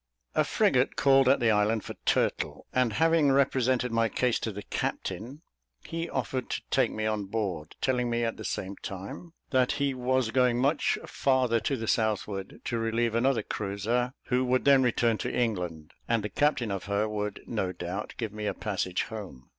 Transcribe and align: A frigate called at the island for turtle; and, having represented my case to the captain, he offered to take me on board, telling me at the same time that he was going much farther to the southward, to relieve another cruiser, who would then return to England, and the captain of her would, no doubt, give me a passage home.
A 0.33 0.43
frigate 0.43 0.95
called 0.95 1.29
at 1.29 1.39
the 1.39 1.51
island 1.51 1.83
for 1.83 1.93
turtle; 2.07 2.65
and, 2.73 2.93
having 2.93 3.31
represented 3.31 3.91
my 3.91 4.09
case 4.09 4.39
to 4.39 4.51
the 4.51 4.63
captain, 4.63 5.43
he 5.85 6.09
offered 6.09 6.49
to 6.49 6.63
take 6.71 6.89
me 6.89 7.05
on 7.05 7.25
board, 7.25 7.75
telling 7.81 8.09
me 8.09 8.23
at 8.23 8.35
the 8.35 8.43
same 8.43 8.75
time 8.77 9.33
that 9.51 9.73
he 9.73 9.93
was 9.93 10.31
going 10.31 10.57
much 10.57 10.97
farther 11.05 11.59
to 11.59 11.77
the 11.77 11.87
southward, 11.87 12.61
to 12.65 12.79
relieve 12.79 13.13
another 13.13 13.43
cruiser, 13.43 14.15
who 14.23 14.43
would 14.43 14.65
then 14.65 14.81
return 14.81 15.19
to 15.19 15.31
England, 15.31 15.93
and 16.07 16.23
the 16.23 16.29
captain 16.29 16.71
of 16.71 16.85
her 16.85 17.07
would, 17.07 17.43
no 17.45 17.71
doubt, 17.71 18.15
give 18.17 18.33
me 18.33 18.47
a 18.47 18.55
passage 18.55 19.03
home. 19.03 19.49